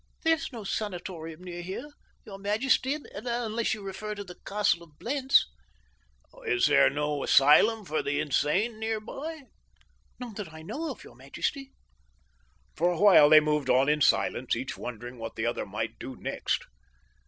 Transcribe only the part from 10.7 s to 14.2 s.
of, your majesty." For a while they moved on in